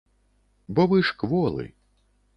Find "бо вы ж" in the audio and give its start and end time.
0.79-1.15